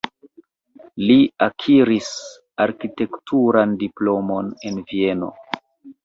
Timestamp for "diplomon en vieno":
3.83-5.29